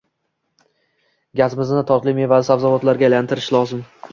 gazimizni 1.41 1.83
totli 1.91 2.15
meva-sabzavotlarga 2.21 3.09
aylantirib 3.11 3.47
sotish 3.53 3.87